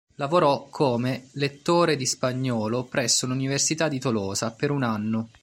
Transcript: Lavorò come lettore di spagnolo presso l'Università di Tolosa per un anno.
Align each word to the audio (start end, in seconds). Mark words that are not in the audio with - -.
Lavorò 0.15 0.65
come 0.71 1.29
lettore 1.33 1.95
di 1.95 2.07
spagnolo 2.07 2.85
presso 2.85 3.27
l'Università 3.27 3.87
di 3.87 3.99
Tolosa 3.99 4.51
per 4.51 4.71
un 4.71 4.81
anno. 4.81 5.29